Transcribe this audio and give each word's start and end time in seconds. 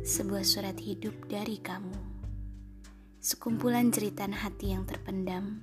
sebuah 0.00 0.44
surat 0.48 0.76
hidup 0.80 1.12
dari 1.28 1.60
kamu. 1.60 1.92
Sekumpulan 3.20 3.92
jeritan 3.92 4.32
hati 4.32 4.72
yang 4.72 4.88
terpendam, 4.88 5.60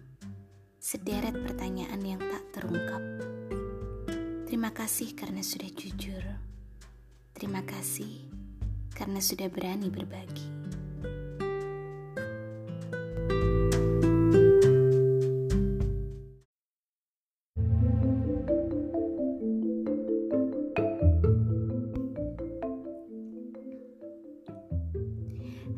sederet 0.78 1.34
pertanyaan 1.34 2.02
yang 2.06 2.22
tak 2.22 2.46
terungkap. 2.54 3.02
Terima 4.46 4.70
kasih 4.70 5.18
karena 5.18 5.42
sudah 5.42 5.70
jujur. 5.74 6.22
Terima 7.34 7.66
kasih 7.66 8.30
karena 8.94 9.18
sudah 9.18 9.50
berani 9.50 9.90
berbagi. 9.90 10.57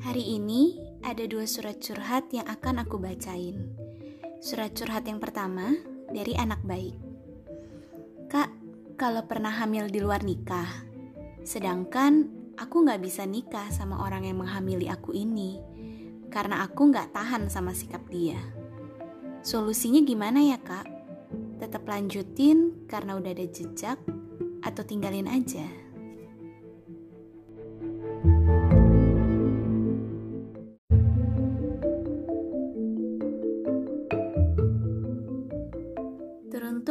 Hari 0.10 0.42
ini 0.42 0.74
ada 1.06 1.22
dua 1.30 1.46
surat 1.46 1.78
curhat 1.86 2.34
yang 2.34 2.50
akan 2.50 2.82
aku 2.82 2.98
bacain. 2.98 3.78
Surat 4.42 4.74
curhat 4.74 5.06
yang 5.06 5.22
pertama 5.22 5.78
dari 6.10 6.34
anak 6.34 6.66
baik. 6.66 6.98
Kak, 8.26 8.50
kalau 8.98 9.30
pernah 9.30 9.54
hamil 9.54 9.86
di 9.86 10.02
luar 10.02 10.26
nikah, 10.26 10.66
sedangkan 11.46 12.26
aku 12.58 12.90
nggak 12.90 13.06
bisa 13.06 13.22
nikah 13.30 13.70
sama 13.70 14.02
orang 14.02 14.26
yang 14.26 14.42
menghamili 14.42 14.90
aku 14.90 15.14
ini, 15.14 15.62
karena 16.34 16.66
aku 16.66 16.90
nggak 16.90 17.14
tahan 17.14 17.46
sama 17.46 17.78
sikap 17.78 18.02
dia. 18.10 18.42
Solusinya 19.46 20.02
gimana 20.02 20.42
ya 20.42 20.58
kak? 20.58 20.90
Tetap 21.62 21.86
lanjutin 21.86 22.90
karena 22.90 23.14
udah 23.14 23.30
ada 23.30 23.46
jejak, 23.46 24.02
atau 24.66 24.82
tinggalin 24.82 25.30
aja? 25.30 25.89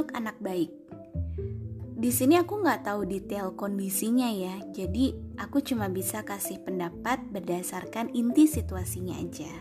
Teruntuk 0.09 0.25
anak 0.25 0.41
baik. 0.41 0.73
Di 2.01 2.09
sini 2.09 2.41
aku 2.41 2.65
nggak 2.65 2.89
tahu 2.89 3.05
detail 3.05 3.53
kondisinya 3.53 4.33
ya, 4.33 4.57
jadi 4.73 5.13
aku 5.37 5.61
cuma 5.61 5.93
bisa 5.93 6.25
kasih 6.25 6.65
pendapat 6.65 7.21
berdasarkan 7.29 8.09
inti 8.17 8.49
situasinya 8.49 9.21
aja. 9.21 9.53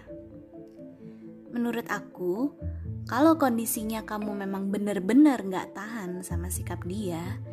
Menurut 1.51 1.83
aku, 1.91 2.55
kalau 3.11 3.35
kondisinya 3.35 4.07
kamu 4.07 4.47
memang 4.47 4.71
bener-bener 4.71 5.35
nggak 5.43 5.75
tahan 5.75 6.23
sama 6.23 6.47
sikap 6.47 6.79
dia, 6.87 7.43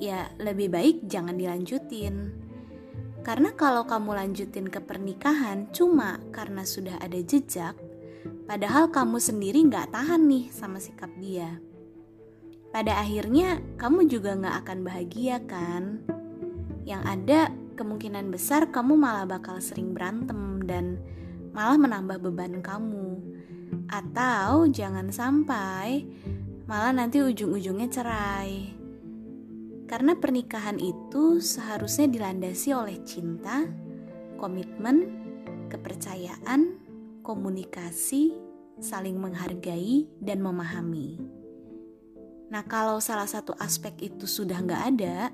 ya 0.00 0.32
lebih 0.40 0.72
baik 0.72 1.04
jangan 1.04 1.36
dilanjutin. 1.36 2.32
Karena 3.28 3.52
kalau 3.52 3.84
kamu 3.84 4.24
lanjutin 4.24 4.72
ke 4.72 4.80
pernikahan 4.80 5.68
cuma 5.68 6.16
karena 6.32 6.64
sudah 6.64 6.96
ada 6.96 7.20
jejak, 7.20 7.76
padahal 8.48 8.88
kamu 8.88 9.20
sendiri 9.20 9.68
nggak 9.68 9.92
tahan 9.92 10.24
nih 10.24 10.48
sama 10.48 10.80
sikap 10.80 11.12
dia 11.20 11.67
pada 12.68 13.00
akhirnya 13.00 13.60
kamu 13.80 14.08
juga 14.12 14.36
gak 14.36 14.56
akan 14.66 14.78
bahagia 14.84 15.40
kan? 15.48 16.04
Yang 16.84 17.02
ada 17.04 17.40
kemungkinan 17.78 18.28
besar 18.34 18.68
kamu 18.74 18.98
malah 18.98 19.24
bakal 19.24 19.62
sering 19.62 19.94
berantem 19.94 20.64
dan 20.66 20.98
malah 21.54 21.78
menambah 21.78 22.18
beban 22.18 22.60
kamu. 22.60 23.20
Atau 23.88 24.68
jangan 24.68 25.08
sampai 25.08 26.04
malah 26.68 26.92
nanti 26.92 27.24
ujung-ujungnya 27.24 27.88
cerai. 27.88 28.76
Karena 29.88 30.12
pernikahan 30.20 30.76
itu 30.76 31.40
seharusnya 31.40 32.12
dilandasi 32.12 32.76
oleh 32.76 33.00
cinta, 33.08 33.64
komitmen, 34.36 35.08
kepercayaan, 35.72 36.76
komunikasi, 37.24 38.36
saling 38.76 39.16
menghargai, 39.16 40.04
dan 40.20 40.44
memahami. 40.44 41.27
Nah, 42.48 42.64
kalau 42.64 42.96
salah 42.98 43.28
satu 43.28 43.52
aspek 43.60 44.08
itu 44.12 44.24
sudah 44.24 44.56
nggak 44.64 44.82
ada, 44.96 45.28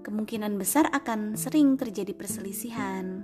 kemungkinan 0.00 0.56
besar 0.56 0.88
akan 0.88 1.36
sering 1.36 1.76
terjadi 1.76 2.16
perselisihan. 2.16 3.20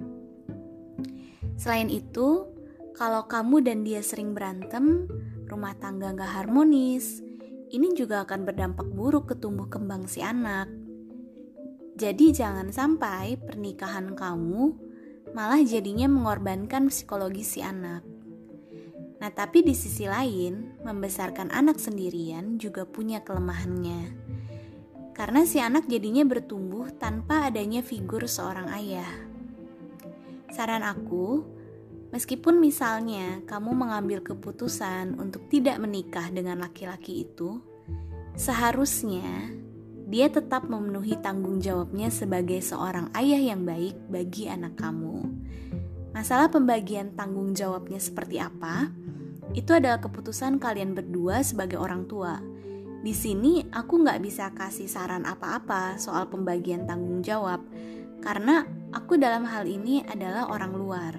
Selain 1.57 1.89
itu, 1.89 2.47
kalau 2.93 3.25
kamu 3.25 3.65
dan 3.65 3.83
dia 3.83 4.05
sering 4.05 4.37
berantem, 4.37 5.09
rumah 5.49 5.73
tangga 5.81 6.13
nggak 6.13 6.45
harmonis, 6.45 7.25
ini 7.73 7.97
juga 7.97 8.29
akan 8.29 8.45
berdampak 8.45 8.89
buruk 8.93 9.33
ke 9.33 9.35
tumbuh 9.41 9.69
kembang 9.73 10.05
si 10.05 10.21
anak. 10.21 10.69
Jadi 11.99 12.31
jangan 12.31 12.71
sampai 12.71 13.41
pernikahan 13.41 14.15
kamu 14.15 14.71
malah 15.35 15.61
jadinya 15.65 16.07
mengorbankan 16.07 16.89
psikologi 16.89 17.43
si 17.43 17.61
anak. 17.61 18.18
Nah, 19.19 19.31
tapi 19.35 19.67
di 19.67 19.75
sisi 19.75 20.07
lain, 20.07 20.79
membesarkan 20.87 21.51
anak 21.51 21.83
sendirian 21.83 22.55
juga 22.55 22.87
punya 22.87 23.27
kelemahannya. 23.27 24.15
Karena 25.11 25.43
si 25.43 25.59
anak 25.59 25.91
jadinya 25.91 26.23
bertumbuh 26.23 26.95
tanpa 26.95 27.51
adanya 27.51 27.83
figur 27.83 28.31
seorang 28.31 28.71
ayah. 28.79 29.11
Saran 30.55 30.87
aku, 30.87 31.43
meskipun 32.15 32.63
misalnya 32.63 33.43
kamu 33.43 33.75
mengambil 33.75 34.23
keputusan 34.23 35.19
untuk 35.19 35.51
tidak 35.51 35.83
menikah 35.83 36.31
dengan 36.31 36.63
laki-laki 36.63 37.27
itu, 37.27 37.59
seharusnya 38.39 39.51
dia 40.07 40.31
tetap 40.31 40.71
memenuhi 40.71 41.19
tanggung 41.19 41.59
jawabnya 41.59 42.09
sebagai 42.15 42.63
seorang 42.63 43.11
ayah 43.19 43.53
yang 43.53 43.67
baik 43.67 43.99
bagi 44.07 44.47
anak 44.47 44.79
kamu. 44.79 45.27
Masalah 46.15 46.47
pembagian 46.49 47.13
tanggung 47.19 47.53
jawabnya 47.53 47.99
seperti 47.99 48.39
apa? 48.39 48.89
Itu 49.57 49.71
adalah 49.73 50.03
keputusan 50.03 50.61
kalian 50.61 50.93
berdua 50.93 51.41
sebagai 51.41 51.81
orang 51.81 52.05
tua. 52.05 52.41
Di 52.99 53.15
sini 53.15 53.63
aku 53.71 54.03
nggak 54.03 54.21
bisa 54.21 54.51
kasih 54.53 54.91
saran 54.91 55.23
apa-apa 55.25 55.97
soal 56.03 56.27
pembagian 56.27 56.85
tanggung 56.85 57.23
jawab, 57.23 57.63
karena 58.21 58.67
aku 58.91 59.15
dalam 59.15 59.47
hal 59.47 59.65
ini 59.65 60.03
adalah 60.05 60.51
orang 60.51 60.73
luar. 60.75 61.15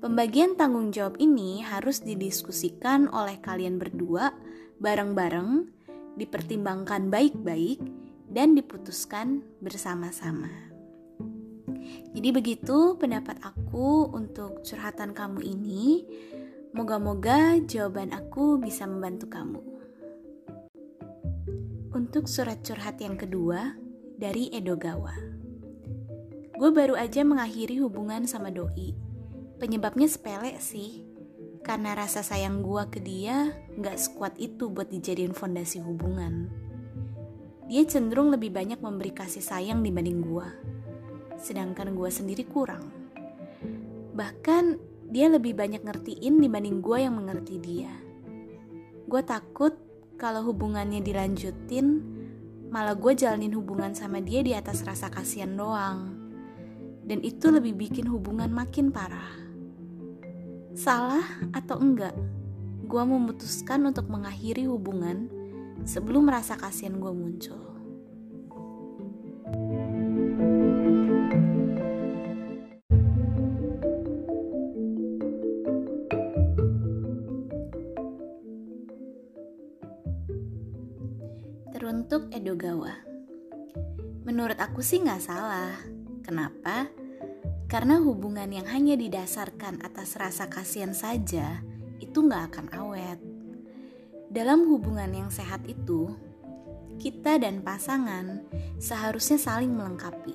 Pembagian 0.00 0.56
tanggung 0.56 0.94
jawab 0.94 1.20
ini 1.20 1.60
harus 1.60 2.00
didiskusikan 2.00 3.12
oleh 3.12 3.36
kalian 3.42 3.76
berdua 3.76 4.32
bareng-bareng, 4.80 5.68
dipertimbangkan 6.16 7.12
baik-baik, 7.12 7.84
dan 8.30 8.56
diputuskan 8.56 9.44
bersama-sama. 9.60 10.48
Jadi 12.16 12.28
begitu 12.32 12.96
pendapat 12.96 13.36
aku 13.44 14.08
untuk 14.14 14.64
curhatan 14.64 15.12
kamu 15.12 15.44
ini. 15.44 16.06
Moga-moga 16.70 17.58
jawaban 17.66 18.14
aku 18.14 18.62
bisa 18.62 18.86
membantu 18.86 19.26
kamu. 19.26 19.58
Untuk 21.90 22.30
surat 22.30 22.62
curhat 22.62 23.02
yang 23.02 23.18
kedua 23.18 23.74
dari 24.14 24.54
Edogawa. 24.54 25.10
Gue 26.54 26.70
baru 26.70 26.94
aja 26.94 27.26
mengakhiri 27.26 27.82
hubungan 27.82 28.22
sama 28.30 28.54
doi. 28.54 28.94
Penyebabnya 29.58 30.06
sepele 30.06 30.62
sih, 30.62 31.02
karena 31.66 31.98
rasa 31.98 32.22
sayang 32.22 32.62
gue 32.62 32.82
ke 32.86 33.02
dia 33.02 33.50
gak 33.74 33.98
sekuat 33.98 34.38
itu 34.38 34.70
buat 34.70 34.94
dijadiin 34.94 35.34
fondasi 35.34 35.82
hubungan. 35.82 36.46
Dia 37.66 37.82
cenderung 37.82 38.30
lebih 38.30 38.54
banyak 38.54 38.78
memberi 38.78 39.10
kasih 39.10 39.42
sayang 39.42 39.82
dibanding 39.82 40.22
gue, 40.22 40.48
sedangkan 41.34 41.98
gue 41.98 42.10
sendiri 42.14 42.46
kurang. 42.46 42.94
Bahkan 44.14 44.89
dia 45.10 45.26
lebih 45.26 45.58
banyak 45.58 45.82
ngertiin 45.82 46.38
dibanding 46.38 46.78
gue 46.78 46.98
yang 47.02 47.18
mengerti 47.18 47.58
dia. 47.58 47.90
Gue 49.10 49.26
takut 49.26 49.74
kalau 50.14 50.46
hubungannya 50.46 51.02
dilanjutin, 51.02 51.98
malah 52.70 52.94
gue 52.94 53.18
jalanin 53.18 53.50
hubungan 53.58 53.90
sama 53.90 54.22
dia 54.22 54.46
di 54.46 54.54
atas 54.54 54.86
rasa 54.86 55.10
kasihan 55.10 55.50
doang. 55.58 56.14
Dan 57.02 57.26
itu 57.26 57.50
lebih 57.50 57.74
bikin 57.74 58.06
hubungan 58.06 58.54
makin 58.54 58.94
parah. 58.94 59.34
Salah 60.78 61.26
atau 61.50 61.82
enggak, 61.82 62.14
gue 62.86 63.02
memutuskan 63.02 63.82
untuk 63.90 64.06
mengakhiri 64.06 64.70
hubungan 64.70 65.26
sebelum 65.82 66.30
rasa 66.30 66.54
kasihan 66.54 67.02
gue 67.02 67.10
muncul. 67.10 67.69
Teruntuk 82.10 82.34
Edogawa 82.34 83.06
Menurut 84.26 84.58
aku 84.58 84.82
sih 84.82 84.98
nggak 84.98 85.22
salah 85.22 85.78
Kenapa? 86.26 86.90
Karena 87.70 88.02
hubungan 88.02 88.50
yang 88.50 88.66
hanya 88.66 88.98
didasarkan 88.98 89.78
atas 89.86 90.18
rasa 90.18 90.50
kasihan 90.50 90.90
saja 90.90 91.62
Itu 92.02 92.26
nggak 92.26 92.50
akan 92.50 92.66
awet 92.82 93.22
Dalam 94.26 94.66
hubungan 94.66 95.06
yang 95.06 95.30
sehat 95.30 95.62
itu 95.70 96.10
Kita 96.98 97.38
dan 97.38 97.62
pasangan 97.62 98.42
seharusnya 98.82 99.38
saling 99.38 99.70
melengkapi 99.70 100.34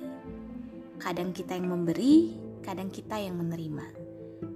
Kadang 0.96 1.36
kita 1.36 1.60
yang 1.60 1.76
memberi, 1.76 2.40
kadang 2.64 2.88
kita 2.88 3.20
yang 3.20 3.36
menerima. 3.36 3.84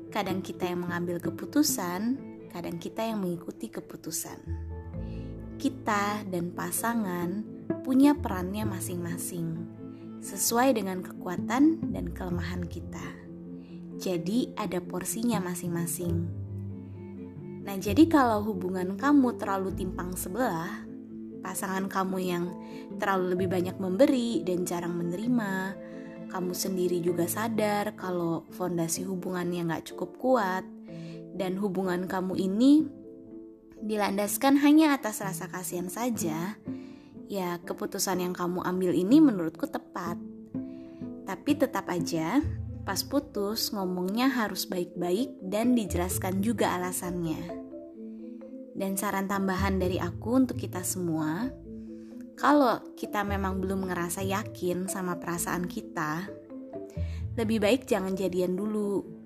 Kadang 0.09 0.41
kita 0.41 0.73
yang 0.73 0.89
mengambil 0.89 1.21
keputusan, 1.21 2.17
kadang 2.49 2.81
kita 2.81 3.05
yang 3.05 3.21
mengikuti 3.21 3.69
keputusan. 3.69 4.70
Kita 5.61 6.25
dan 6.25 6.57
pasangan 6.57 7.45
punya 7.85 8.17
perannya 8.17 8.65
masing-masing, 8.65 9.61
sesuai 10.25 10.73
dengan 10.73 11.05
kekuatan 11.05 11.93
dan 11.93 12.17
kelemahan 12.17 12.65
kita. 12.65 13.05
Jadi, 14.01 14.57
ada 14.57 14.81
porsinya 14.81 15.37
masing-masing. 15.45 16.17
Nah, 17.61 17.77
jadi 17.77 18.09
kalau 18.09 18.41
hubungan 18.41 18.97
kamu 18.97 19.37
terlalu 19.37 19.77
timpang 19.77 20.17
sebelah, 20.17 20.81
pasangan 21.45 21.93
kamu 21.93 22.19
yang 22.25 22.45
terlalu 22.97 23.37
lebih 23.37 23.53
banyak 23.53 23.77
memberi 23.77 24.41
dan 24.41 24.65
jarang 24.65 24.97
menerima, 24.97 25.77
kamu 26.33 26.57
sendiri 26.57 27.05
juga 27.05 27.29
sadar 27.29 28.01
kalau 28.01 28.49
fondasi 28.57 29.05
hubungannya 29.05 29.69
nggak 29.69 29.93
cukup 29.93 30.17
kuat, 30.17 30.65
dan 31.37 31.61
hubungan 31.61 32.09
kamu 32.09 32.49
ini 32.49 33.00
dilandaskan 33.81 34.61
hanya 34.61 34.97
atas 34.97 35.25
rasa 35.25 35.49
kasihan 35.49 35.89
saja, 35.89 36.57
ya 37.31 37.59
keputusan 37.65 38.21
yang 38.21 38.35
kamu 38.37 38.61
ambil 38.63 38.93
ini 38.93 39.19
menurutku 39.19 39.67
tepat. 39.69 40.21
Tapi 41.25 41.51
tetap 41.55 41.87
aja, 41.89 42.43
pas 42.83 43.01
putus 43.07 43.71
ngomongnya 43.71 44.29
harus 44.29 44.67
baik-baik 44.67 45.31
dan 45.45 45.79
dijelaskan 45.79 46.43
juga 46.43 46.75
alasannya. 46.75 47.61
Dan 48.75 48.97
saran 48.97 49.29
tambahan 49.29 49.77
dari 49.77 50.01
aku 50.01 50.41
untuk 50.41 50.57
kita 50.57 50.81
semua, 50.83 51.53
kalau 52.41 52.81
kita 52.97 53.21
memang 53.21 53.61
belum 53.61 53.93
ngerasa 53.93 54.25
yakin 54.25 54.89
sama 54.89 55.21
perasaan 55.21 55.69
kita, 55.69 56.25
lebih 57.37 57.61
baik 57.61 57.85
jangan 57.85 58.17
jadian 58.17 58.57
dulu. 58.57 59.20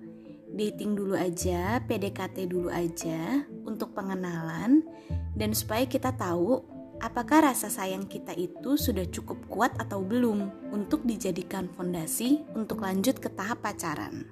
Dating 0.51 0.93
dulu 0.93 1.17
aja, 1.17 1.81
PDKT 1.83 2.51
dulu 2.51 2.69
aja 2.69 3.43
untuk 3.65 3.97
pengenalan 3.97 4.85
dan 5.33 5.51
supaya 5.57 5.89
kita 5.89 6.13
tahu 6.13 6.61
apakah 7.01 7.51
rasa 7.51 7.67
sayang 7.67 8.05
kita 8.05 8.31
itu 8.37 8.77
sudah 8.77 9.03
cukup 9.09 9.41
kuat 9.49 9.73
atau 9.81 10.05
belum 10.05 10.69
untuk 10.71 11.03
dijadikan 11.03 11.67
fondasi 11.73 12.45
untuk 12.53 12.85
lanjut 12.85 13.17
ke 13.19 13.27
tahap 13.33 13.65
pacaran. 13.65 14.29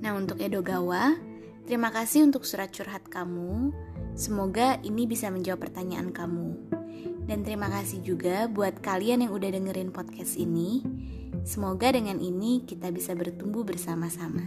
Nah, 0.00 0.16
untuk 0.16 0.40
Edo 0.40 0.64
Gawa, 0.64 1.30
Terima 1.70 1.94
kasih 1.94 2.26
untuk 2.26 2.42
surat 2.42 2.74
curhat 2.74 3.06
kamu. 3.06 3.70
Semoga 4.18 4.82
ini 4.82 5.06
bisa 5.06 5.30
menjawab 5.30 5.70
pertanyaan 5.70 6.10
kamu. 6.10 6.79
Dan 7.30 7.46
terima 7.46 7.70
kasih 7.70 8.02
juga 8.02 8.50
buat 8.50 8.82
kalian 8.82 9.22
yang 9.22 9.30
udah 9.30 9.54
dengerin 9.54 9.94
podcast 9.94 10.34
ini. 10.34 10.82
Semoga 11.46 11.94
dengan 11.94 12.18
ini 12.18 12.66
kita 12.66 12.90
bisa 12.90 13.14
bertumbuh 13.14 13.62
bersama-sama. 13.62 14.42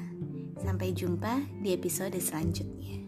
Sampai 0.60 0.92
jumpa 0.92 1.48
di 1.64 1.72
episode 1.72 2.20
selanjutnya. 2.20 3.03